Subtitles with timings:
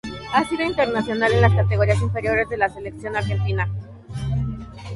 [0.33, 3.69] Ha sido internacional en las categorías inferiores de la selección argentina.